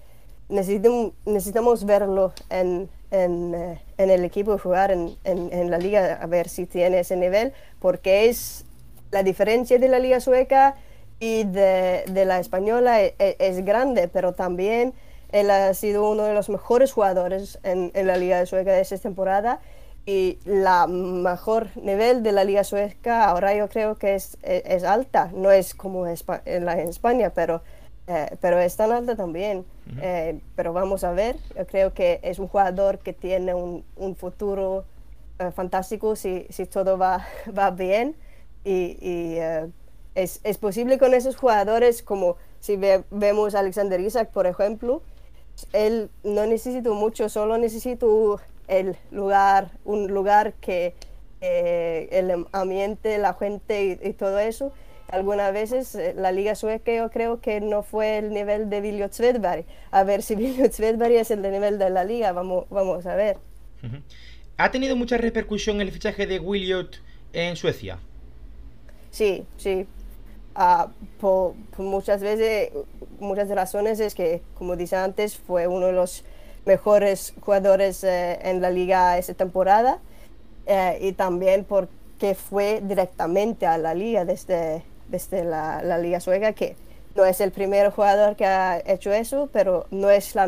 necesitamos, 0.51 1.13
necesitamos 1.25 1.85
verlo 1.85 2.33
en, 2.49 2.89
en, 3.09 3.55
eh, 3.55 3.81
en 3.97 4.09
el 4.09 4.23
equipo 4.23 4.57
jugar 4.57 4.91
en, 4.91 5.15
en, 5.23 5.71
la 5.71 5.77
liga 5.77 6.19
a 6.21 6.25
ver 6.27 6.49
si 6.49 6.65
tiene 6.65 6.99
ese 6.99 7.15
nivel, 7.15 7.53
porque 7.79 8.29
es 8.29 8.65
la 9.11 9.23
diferencia 9.23 9.79
de 9.79 9.87
la 9.87 9.99
liga 9.99 10.19
sueca 10.19 10.75
y 11.19 11.43
de, 11.45 12.03
de 12.11 12.25
la 12.25 12.39
española 12.39 13.01
es, 13.01 13.13
e, 13.19 13.35
es, 13.39 13.63
grande, 13.63 14.07
pero 14.07 14.33
también 14.33 14.93
él 15.31 15.49
ha 15.49 15.73
sido 15.73 16.09
uno 16.09 16.23
de 16.23 16.33
los 16.33 16.49
mejores 16.49 16.91
jugadores 16.91 17.59
en, 17.63 17.91
la 17.93 18.17
liga 18.17 18.45
sueca 18.45 18.71
de 18.71 18.81
esta 18.81 18.97
temporada 18.97 19.59
y 20.05 20.39
la 20.45 20.87
mejor 20.87 21.67
nivel 21.75 22.23
de 22.23 22.31
la 22.31 22.43
liga 22.43 22.63
sueca 22.63 23.25
ahora 23.25 23.53
yo 23.53 23.69
creo 23.69 23.95
que 23.95 24.15
es, 24.15 24.37
e, 24.41 24.63
es, 24.65 24.83
alta, 24.83 25.29
no 25.33 25.51
es 25.51 25.75
como 25.75 26.05
en, 26.07 26.65
la, 26.65 26.79
en 26.81 26.89
España, 26.89 27.31
pero 27.33 27.61
eh, 28.11 28.37
pero 28.41 28.59
es 28.59 28.75
tan 28.75 28.91
alta 28.91 29.15
también. 29.15 29.65
Eh, 30.01 30.39
pero 30.55 30.73
vamos 30.73 31.05
a 31.05 31.11
ver, 31.13 31.37
yo 31.57 31.65
creo 31.65 31.93
que 31.93 32.19
es 32.23 32.39
un 32.39 32.47
jugador 32.47 32.99
que 32.99 33.13
tiene 33.13 33.53
un, 33.53 33.85
un 33.95 34.15
futuro 34.17 34.83
eh, 35.39 35.51
fantástico 35.51 36.15
si, 36.17 36.45
si, 36.49 36.65
todo 36.65 36.97
va, 36.97 37.25
va 37.57 37.71
bien. 37.71 38.15
Y, 38.65 38.97
y 39.01 39.37
es, 40.13 40.41
es, 40.43 40.57
posible 40.57 40.97
con 40.97 41.13
esos 41.13 41.37
jugadores, 41.37 42.03
como 42.03 42.35
si 42.59 42.77
vemos 43.09 43.55
a 43.55 43.59
Alexander 43.59 43.99
Isaac, 43.99 44.29
por 44.31 44.45
ejemplo, 44.45 45.01
él 45.71 46.09
no 46.23 46.45
necesita 46.45 46.91
mucho, 46.91 47.29
solo 47.29 47.57
necesita 47.57 48.05
el 48.67 48.97
lugar, 49.09 49.71
un 49.85 50.13
lugar 50.13 50.53
que 50.53 50.93
el 51.39 52.45
ambiente, 52.51 53.17
la 53.17 53.33
gente 53.33 53.99
y 54.03 54.13
todo 54.13 54.37
eso 54.37 54.73
algunas 55.11 55.53
veces 55.53 55.93
eh, 55.95 56.13
la 56.15 56.31
liga 56.31 56.55
sueca 56.55 56.93
yo 56.93 57.09
creo 57.09 57.41
que 57.41 57.61
no 57.61 57.83
fue 57.83 58.17
el 58.17 58.29
nivel 58.31 58.69
de 58.69 58.81
Viljot 58.81 59.13
Svedberg. 59.13 59.65
A 59.91 60.03
ver 60.03 60.23
si 60.23 60.35
Viljot 60.41 60.71
Svedberg 60.71 61.13
es 61.13 61.31
el 61.31 61.41
de 61.41 61.51
nivel 61.51 61.77
de 61.77 61.89
la 61.89 62.03
liga, 62.03 62.31
vamos, 62.31 62.65
vamos 62.69 63.05
a 63.05 63.15
ver. 63.15 63.37
¿Ha 64.57 64.71
tenido 64.71 64.95
mucha 64.95 65.17
repercusión 65.17 65.81
el 65.81 65.91
fichaje 65.91 66.27
de 66.27 66.39
Williot 66.39 67.01
en 67.33 67.55
Suecia? 67.55 67.99
Sí, 69.09 69.45
sí. 69.57 69.85
Ah, 70.53 70.89
por, 71.19 71.53
muchas 71.77 72.21
veces, 72.21 72.71
muchas 73.19 73.49
razones 73.49 73.99
es 73.99 74.15
que, 74.15 74.41
como 74.55 74.75
dice 74.75 74.97
antes, 74.97 75.37
fue 75.37 75.67
uno 75.67 75.87
de 75.87 75.93
los 75.93 76.23
mejores 76.65 77.33
jugadores 77.41 78.03
eh, 78.03 78.39
en 78.43 78.61
la 78.61 78.69
liga 78.69 79.17
esa 79.17 79.33
temporada 79.33 79.99
eh, 80.67 80.99
y 81.01 81.13
también 81.13 81.63
porque 81.63 82.35
fue 82.35 82.81
directamente 82.83 83.65
a 83.65 83.77
la 83.77 83.93
liga 83.93 84.25
desde 84.25 84.83
desde 85.11 85.43
la, 85.43 85.97
Liga 85.99 86.19
Sueca, 86.19 86.53
que 86.53 86.75
no 87.15 87.25
es 87.25 87.41
el 87.41 87.51
primer 87.51 87.91
jugador 87.91 88.35
que 88.35 88.45
ha 88.45 88.81
hecho 88.85 89.11
eso, 89.11 89.49
pero 89.51 89.85
no 89.91 90.09
es 90.09 90.33
la, 90.33 90.47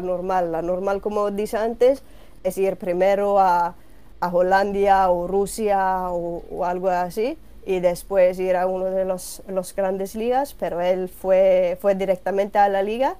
normal. 0.00 0.52
La 0.52 0.62
normal, 0.62 1.00
como 1.00 1.30
dice 1.30 1.56
antes, 1.56 2.02
es 2.44 2.58
ir 2.58 2.76
primero 2.76 3.40
a, 3.40 3.74
a 4.20 4.28
Hollandia 4.28 5.10
o 5.10 5.26
Rusia 5.26 6.10
o, 6.10 6.64
algo 6.64 6.90
así 6.90 7.38
y 7.64 7.80
después 7.80 8.38
ir 8.38 8.56
a 8.56 8.66
uno 8.66 8.84
de 8.84 9.04
los, 9.04 9.42
grandes 9.74 10.14
ligas, 10.14 10.54
pero 10.54 10.80
él 10.80 11.08
fue, 11.08 11.78
fue 11.80 11.94
directamente 11.96 12.58
a 12.58 12.68
la 12.68 12.82
liga 12.82 13.16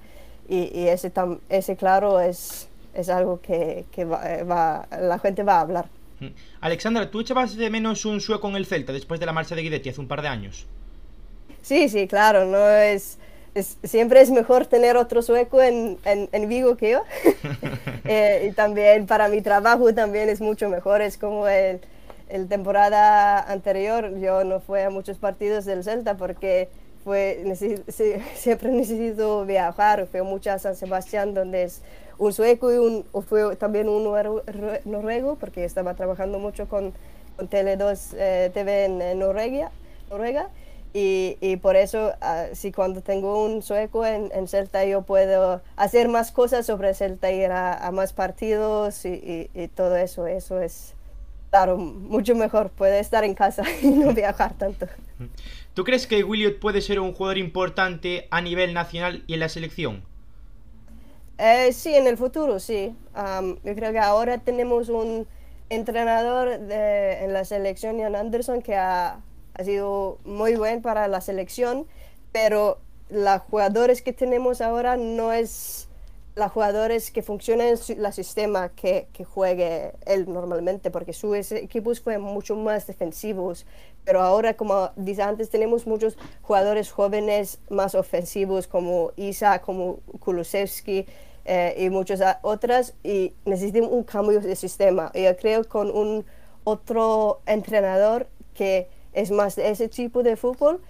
y, 0.48 0.70
y 0.78 0.88
ese, 0.88 1.76
claro 1.76 2.20
es, 2.20 2.68
es 2.94 3.08
algo 3.08 3.40
que, 3.40 3.86
que 3.90 4.04
va, 4.04 4.86
la 4.90 5.18
gente 5.18 5.42
va 5.42 5.56
a 5.56 5.60
hablar. 5.62 5.95
Alexandra, 6.60 7.10
¿tú 7.10 7.20
echabas 7.20 7.56
de 7.56 7.70
menos 7.70 8.04
un 8.04 8.20
sueco 8.20 8.48
en 8.48 8.56
el 8.56 8.66
Celta 8.66 8.92
después 8.92 9.20
de 9.20 9.26
la 9.26 9.32
marcha 9.32 9.54
de 9.54 9.62
Guidetti 9.62 9.90
hace 9.90 10.00
un 10.00 10.08
par 10.08 10.22
de 10.22 10.28
años? 10.28 10.66
Sí, 11.62 11.88
sí, 11.88 12.06
claro, 12.06 12.44
no 12.44 12.68
es, 12.68 13.18
siempre 13.82 14.20
es 14.20 14.30
mejor 14.30 14.66
tener 14.66 14.96
otro 14.96 15.22
sueco 15.22 15.62
en, 15.62 15.98
en, 16.04 16.48
Vigo 16.48 16.76
que 16.76 16.92
yo. 16.92 17.02
Eh, 18.08 18.50
y 18.50 18.52
también 18.52 19.04
para 19.06 19.26
mi 19.26 19.42
trabajo 19.42 19.92
también 19.92 20.28
es 20.28 20.40
mucho 20.40 20.68
mejor, 20.68 21.02
es 21.02 21.18
como 21.18 21.48
el, 21.48 21.80
el 22.28 22.46
temporada 22.46 23.40
anterior 23.40 24.16
yo 24.20 24.44
no 24.44 24.60
fui 24.60 24.80
a 24.80 24.90
muchos 24.90 25.18
partidos 25.18 25.64
del 25.64 25.82
Celta 25.82 26.16
porque 26.16 26.68
fue, 27.02 27.44
siempre 28.34 28.70
necesito 28.70 29.44
viajar, 29.44 30.06
fui 30.06 30.22
mucho 30.22 30.50
a 30.52 30.58
San 30.58 30.76
Sebastián 30.76 31.34
donde 31.34 31.64
es 31.64 31.82
un 32.18 32.32
sueco 32.32 32.72
y 32.72 32.78
un, 32.78 33.04
fue 33.22 33.56
también 33.56 33.88
un 33.88 34.04
noruego, 34.84 35.36
porque 35.36 35.64
estaba 35.64 35.94
trabajando 35.94 36.38
mucho 36.38 36.68
con, 36.68 36.92
con 37.36 37.48
Tele2 37.48 38.14
eh, 38.16 38.50
TV 38.52 38.84
en, 38.86 39.18
Noruega, 39.18 39.70
Noruega. 40.10 40.48
Y, 40.94 41.36
y, 41.42 41.56
por 41.56 41.76
eso, 41.76 42.14
uh, 42.22 42.54
si 42.54 42.72
cuando 42.72 43.02
tengo 43.02 43.44
un 43.44 43.60
sueco 43.60 44.06
en, 44.06 44.30
en, 44.32 44.48
Celta, 44.48 44.82
yo 44.86 45.02
puedo 45.02 45.60
hacer 45.76 46.08
más 46.08 46.32
cosas 46.32 46.64
sobre 46.64 46.94
Celta, 46.94 47.30
ir 47.30 47.50
a, 47.50 47.74
a 47.74 47.90
más 47.90 48.14
partidos 48.14 49.04
y, 49.04 49.50
y, 49.52 49.68
todo 49.68 49.96
eso. 49.96 50.26
Eso 50.26 50.58
es, 50.58 50.94
claro, 51.50 51.76
mucho 51.76 52.34
mejor. 52.34 52.70
Puede 52.70 52.98
estar 52.98 53.24
en 53.24 53.34
casa 53.34 53.62
y 53.82 53.88
no 53.88 54.14
viajar 54.14 54.54
tanto. 54.54 54.86
¿Tú 55.74 55.84
crees 55.84 56.06
que 56.06 56.24
Williot 56.24 56.60
puede 56.60 56.80
ser 56.80 56.98
un 56.98 57.12
jugador 57.12 57.36
importante 57.36 58.26
a 58.30 58.40
nivel 58.40 58.72
nacional 58.72 59.22
y 59.26 59.34
en 59.34 59.40
la 59.40 59.50
selección? 59.50 60.02
Eh, 61.38 61.72
sí, 61.72 61.94
en 61.94 62.06
el 62.06 62.16
futuro, 62.16 62.58
sí. 62.58 62.96
yo 63.14 63.74
creo 63.74 63.92
que 63.92 63.98
ahora 63.98 64.38
tenemos 64.38 64.88
un 64.88 65.26
entrenador 65.68 66.58
de, 66.60 67.24
en 67.24 67.32
la 67.32 67.44
selección, 67.44 67.98
Jan 68.00 68.16
Anderson, 68.16 68.62
que 68.62 68.74
ha, 68.76 69.20
ha, 69.54 69.64
sido 69.64 70.18
muy 70.24 70.56
buen 70.56 70.80
para 70.80 71.08
la 71.08 71.20
selección, 71.20 71.86
pero 72.32 72.78
los 73.10 73.42
jugadores 73.42 74.00
que 74.00 74.12
tenemos 74.12 74.60
ahora 74.60 74.96
no 74.96 75.32
es 75.32 75.85
los 76.36 76.52
jugadores 76.52 77.10
que 77.10 77.22
funcionan 77.22 77.68
en 77.68 78.04
el 78.04 78.12
sistema 78.12 78.68
que, 78.68 79.08
que, 79.12 79.24
juegue 79.24 79.92
él 80.04 80.30
normalmente, 80.30 80.90
porque 80.90 81.12
sus 81.14 81.50
equipos 81.52 82.00
fueron 82.00 82.22
mucho 82.22 82.54
más 82.54 82.86
defensivos. 82.86 83.66
Pero 84.04 84.20
ahora, 84.20 84.54
como 84.54 84.90
dice 84.96 85.22
antes, 85.22 85.48
tenemos 85.50 85.86
muchos 85.86 86.18
jugadores 86.42 86.92
jóvenes 86.92 87.58
más 87.70 87.94
ofensivos, 87.94 88.66
como 88.66 89.12
Isa, 89.16 89.60
como 89.60 90.00
Kulusevski, 90.20 91.06
eh, 91.48 91.76
y 91.78 91.90
muchas 91.90 92.20
otras 92.42 92.94
y 93.04 93.32
necesitan 93.44 93.84
un 93.84 94.02
cambio 94.02 94.40
de 94.40 94.56
sistema. 94.56 95.12
Y 95.14 95.22
yo 95.22 95.36
creo 95.36 95.64
con 95.64 95.90
un 95.90 96.24
otro 96.64 97.40
entrenador 97.46 98.26
que 98.52 98.88
es 99.12 99.30
más 99.30 99.54
de 99.54 99.70
ese 99.70 99.88
tipo 99.88 100.24
de 100.24 100.36
fútbol, 100.36 100.80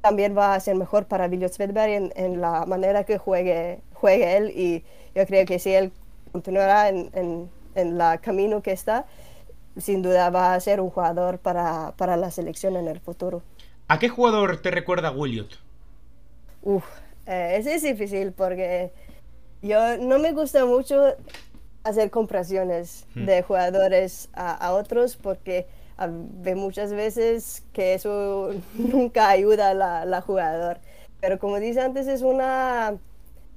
también 0.00 0.36
va 0.36 0.54
a 0.54 0.60
ser 0.60 0.74
mejor 0.74 1.06
para 1.06 1.28
Viljo 1.28 1.48
Svedberg 1.48 1.90
en, 1.90 2.12
en, 2.16 2.40
la 2.40 2.66
manera 2.66 3.04
que 3.04 3.16
juegue, 3.18 3.80
juegue 4.02 4.36
él 4.36 4.50
y 4.50 4.84
yo 5.14 5.24
creo 5.26 5.46
que 5.46 5.60
si 5.60 5.72
él 5.72 5.92
continuará 6.32 6.88
en, 6.88 7.08
en, 7.14 7.48
en 7.76 8.00
el 8.00 8.20
camino 8.20 8.60
que 8.62 8.72
está, 8.72 9.06
sin 9.76 10.02
duda 10.02 10.28
va 10.30 10.54
a 10.54 10.60
ser 10.60 10.80
un 10.80 10.90
jugador 10.90 11.38
para, 11.38 11.94
para 11.96 12.16
la 12.16 12.32
selección 12.32 12.76
en 12.76 12.88
el 12.88 12.98
futuro. 12.98 13.42
¿A 13.86 14.00
qué 14.00 14.08
jugador 14.08 14.60
te 14.60 14.72
recuerda 14.72 15.12
Williot? 15.12 15.56
Uf, 16.62 16.84
eh, 17.26 17.62
es 17.64 17.82
difícil 17.82 18.32
porque 18.32 18.90
yo 19.62 19.98
no 19.98 20.18
me 20.18 20.32
gusta 20.32 20.64
mucho 20.66 21.14
hacer 21.84 22.10
comprasiones 22.10 23.06
hmm. 23.14 23.24
de 23.24 23.42
jugadores 23.42 24.30
a, 24.34 24.72
otros 24.72 25.16
porque 25.16 25.66
ve 26.42 26.56
muchas 26.56 26.92
veces 26.92 27.62
que 27.72 27.94
eso 27.94 28.50
nunca 28.74 29.28
ayuda 29.28 29.70
a 29.70 29.74
la, 29.74 30.04
la, 30.06 30.20
jugador. 30.22 30.78
Pero 31.20 31.38
como 31.38 31.60
dice 31.60 31.80
antes, 31.80 32.08
es 32.08 32.22
una 32.22 32.98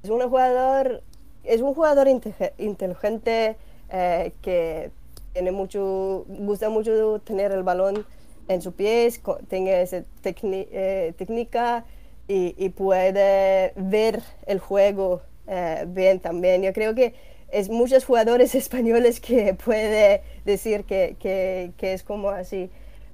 es 0.06 0.12
un 0.12 0.22
jugador 0.30 1.02
es 1.44 1.62
un 1.62 1.74
jugador 1.74 2.08
inteligente 2.08 3.56
eh, 3.90 4.32
que 4.42 4.92
tiene 5.34 5.52
mucho 5.52 6.26
gusta 6.28 6.70
mucho 6.70 7.20
tener 7.20 7.52
el 7.52 7.64
balón 7.64 8.06
en 8.48 8.62
sus 8.62 8.74
pies, 8.76 9.20
tiene 9.50 9.82
esa 9.82 10.04
eh, 10.24 11.14
técnica 11.18 11.86
y, 12.28 12.70
puede 12.70 13.74
ver 13.76 14.22
el 14.46 14.60
juego 14.60 15.22
eh, 15.48 15.86
bien 15.88 16.20
también. 16.20 16.62
Yo 16.62 16.74
creo 16.74 16.94
que 16.94 17.16
es 17.50 17.70
muchos 17.70 18.06
jugadores 18.06 18.54
españoles 18.64 19.20
que 19.20 19.56
puede 19.56 20.22
decir 20.46 20.84
que, 20.84 21.16
que, 21.20 21.94
es 21.94 22.04
como 22.04 22.30
así, 22.30 22.70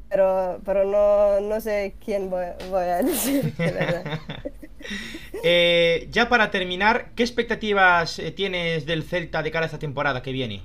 pero, 0.10 0.60
pero 0.66 0.84
no, 0.84 1.40
no 1.40 1.62
sé 1.62 1.94
quién 2.04 2.30
voy, 2.30 2.44
a 2.46 3.02
decir, 3.04 3.54
eh, 5.44 6.08
ya 6.12 6.30
para 6.30 6.52
terminar, 6.52 7.12
¿qué 7.16 7.24
expectativas 7.24 8.20
eh, 8.20 8.32
tienes 8.32 8.86
del 8.86 9.04
Celta 9.04 9.44
de 9.44 9.52
cara 9.52 9.66
a 9.66 9.68
esta 9.68 9.80
temporada 9.80 10.22
que 10.22 10.32
viene? 10.32 10.62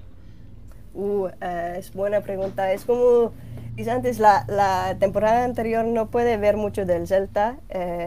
Uh, 0.95 1.29
es 1.77 1.93
buena 1.93 2.23
pregunta. 2.23 2.73
Es 2.73 2.85
como 2.85 3.33
dice 3.75 3.91
antes, 3.91 4.19
la, 4.19 4.45
la, 4.49 4.97
temporada 4.99 5.45
anterior 5.45 5.85
no 5.85 6.11
puede 6.11 6.37
ver 6.39 6.57
mucho 6.57 6.87
del 6.87 7.07
Celta, 7.07 7.59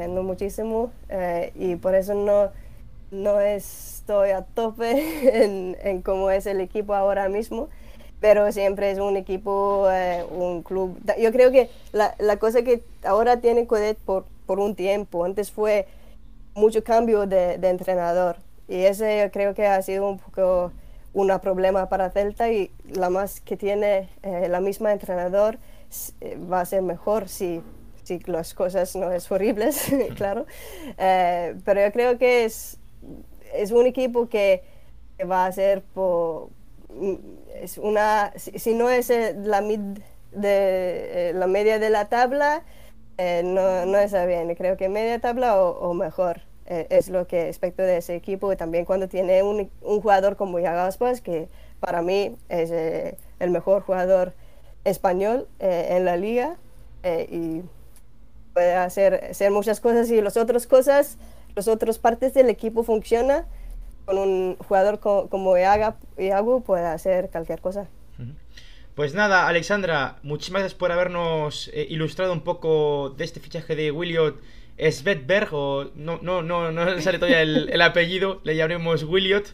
no 0.10 0.24
muchísimo, 0.24 0.92
y 1.56 1.76
por 1.76 1.94
eso 1.94 2.16
no, 2.16 2.52
no 3.12 3.40
es 3.40 4.00
estoy 4.10 4.32
a 4.32 4.42
tope 4.42 5.44
en, 5.44 5.78
en, 5.84 6.02
cómo 6.02 6.32
es 6.32 6.48
el 6.48 6.62
equipo 6.62 6.96
ahora 6.96 7.30
mismo, 7.30 7.70
pero 8.20 8.52
siempre 8.52 8.90
es 8.90 8.98
un 8.98 9.18
equipo, 9.18 9.88
eh, 9.92 10.26
un 10.32 10.64
club. 10.64 10.98
Yo 11.20 11.32
creo 11.32 11.52
que 11.52 11.70
la, 11.92 12.16
la, 12.18 12.38
cosa 12.38 12.64
que 12.64 12.84
ahora 13.04 13.40
tiene 13.40 13.68
Codet 13.68 14.00
por, 14.00 14.26
por 14.48 14.60
un 14.60 14.74
tiempo, 14.74 15.26
antes 15.26 15.52
fue 15.52 15.88
mucho 16.60 16.84
cambio 16.84 17.26
de, 17.26 17.58
de, 17.58 17.70
entrenador 17.70 18.38
y 18.68 18.84
ese 18.84 19.30
creo 19.34 19.54
que 19.54 19.66
ha 19.68 19.82
sido 19.82 20.10
un 20.10 20.20
poco 20.20 20.72
un 21.14 21.40
problema 21.40 21.90
para 21.90 22.12
Celta 22.12 22.52
y 22.52 22.72
la 22.86 23.10
más 23.10 23.42
que 23.42 23.58
tiene 23.58 24.10
eh, 24.22 24.48
la 24.50 24.60
misma 24.60 24.92
entrenador 24.92 25.58
eh, 26.22 26.38
va 26.52 26.62
a 26.62 26.66
ser 26.66 26.82
mejor 26.84 27.28
si, 27.28 27.62
si 28.04 28.20
las 28.20 28.54
cosas 28.54 28.96
no 28.96 29.12
es 29.12 29.32
horribles, 29.32 29.92
claro. 30.16 30.46
pero 30.98 31.82
yo 31.82 31.92
creo 31.92 32.18
que 32.18 32.46
es, 32.46 32.78
es 33.54 33.72
un 33.72 33.86
equipo 33.88 34.30
que, 34.30 34.64
va 35.26 35.46
a 35.46 35.52
ser 35.52 35.82
por, 35.82 36.50
es 37.56 37.78
una, 37.78 38.32
si, 38.36 38.74
no 38.74 38.90
es 38.90 39.10
eh, 39.10 39.36
la, 39.38 39.62
mid 39.62 39.80
de, 40.32 41.30
eh, 41.30 41.34
la 41.34 41.48
media 41.48 41.80
de 41.80 41.90
la 41.90 42.06
tabla, 42.06 42.64
eh, 43.18 43.42
no, 43.44 43.86
no 43.86 43.98
está 43.98 44.26
bien. 44.26 44.54
Creo 44.56 44.78
que 44.78 44.90
media 44.90 45.20
tabla 45.20 45.62
o, 45.62 45.94
mejor 45.94 46.42
es 46.70 47.10
lo 47.10 47.28
que 47.28 47.48
expecto 47.48 47.82
de 47.82 47.98
ese 47.98 48.16
equipo. 48.16 48.54
Y 48.54 48.56
también 48.56 48.86
cuando 48.86 49.08
tiene 49.08 49.44
un, 49.44 49.70
un 49.82 50.02
jugador 50.02 50.36
como 50.36 50.60
Yagaspas, 50.60 51.22
que 51.22 51.50
para 51.80 52.02
mí 52.02 52.36
es 52.48 52.72
el 53.40 53.50
mejor 53.52 53.82
jugador 53.82 54.34
español 54.84 55.48
en 55.60 56.06
la 56.06 56.16
liga 56.18 56.58
y 57.04 57.62
puede 58.54 58.76
hacer, 58.76 59.26
hacer 59.32 59.52
muchas 59.52 59.80
cosas 59.80 60.10
y 60.12 60.22
las 60.22 60.38
otras 60.38 60.68
cosas 60.68 61.18
las 61.56 61.68
otras 61.68 62.00
partes 62.00 62.34
del 62.34 62.50
equipo 62.50 62.84
funciona, 62.84 63.46
con 64.06 64.18
un 64.18 64.58
jugador 64.58 65.00
como 65.00 65.56
Iago 65.58 66.62
puede 66.62 66.86
hacer 66.86 67.30
cualquier 67.30 67.60
cosa. 67.60 67.88
Pues 68.96 69.14
nada, 69.14 69.48
Alexandra, 69.48 70.18
muchísimas 70.24 70.62
gracias 70.62 70.78
por 70.78 70.92
habernos 70.92 71.70
eh, 71.74 71.86
ilustrado 71.90 72.34
un 72.34 72.42
poco 72.42 73.12
de 73.18 73.24
este 73.24 73.40
fichaje 73.40 73.76
de 73.76 73.92
Williot 73.92 74.42
Svetberg, 74.80 75.50
o 75.52 75.92
no, 75.96 76.20
no, 76.22 76.42
no, 76.42 76.72
no 76.72 77.02
sale 77.02 77.20
todavía 77.20 77.42
el, 77.42 77.82
apellido, 77.82 78.42
le 78.44 78.56
llamaremos 78.56 79.04
Williot. 79.04 79.54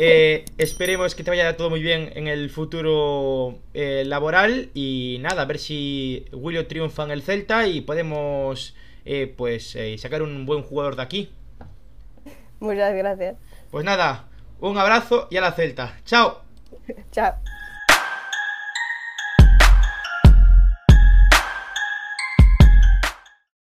Eh, 0.00 0.44
esperemos 0.58 1.14
que 1.14 1.24
te 1.24 1.30
vaya 1.30 1.56
todo 1.56 1.70
muy 1.70 1.80
bien 1.80 2.12
en 2.14 2.28
el 2.28 2.50
futuro 2.50 3.58
eh, 3.72 4.04
laboral 4.06 4.68
y 4.74 5.16
nada, 5.22 5.40
a 5.40 5.44
ver 5.46 5.58
si 5.58 6.26
Williot 6.30 6.68
triunfa 6.68 7.04
en 7.04 7.10
el 7.10 7.22
Celta 7.22 7.66
y 7.66 7.80
podemos 7.80 8.76
eh, 9.06 9.32
pues 9.34 9.78
sacar 9.96 10.22
un 10.22 10.44
buen 10.44 10.62
jugador 10.62 10.94
de 10.94 11.02
aquí. 11.02 11.30
Muchas 12.60 12.94
gracias. 12.94 13.36
Pues 13.70 13.82
nada, 13.86 14.28
un 14.60 14.76
abrazo 14.76 15.26
y 15.30 15.38
a 15.38 15.40
la 15.40 15.52
Celta. 15.52 15.98
Chao. 16.04 16.42
Chao. 17.10 17.32